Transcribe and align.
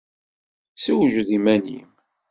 Sewjed 0.83 1.27
iman-im. 1.37 1.89